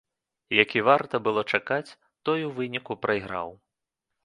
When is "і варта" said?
0.77-1.15